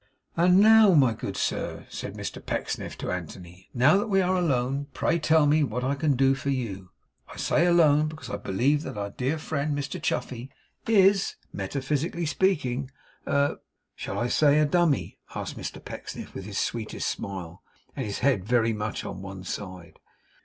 [0.35, 4.87] 'And now, my good sir,' said Mr Pecksniff to Anthony; 'now that we are alone,
[4.95, 6.89] pray tell me what I can do for you.
[7.29, 10.49] I say alone, because I believe that our dear friend Mr Chuffey
[10.87, 12.89] is, metaphysically speaking,
[13.27, 13.57] a
[13.95, 17.61] shall I say a dummy?' asked Mr Pecksniff with his sweetest smile,
[17.95, 19.99] and his head very much on one side.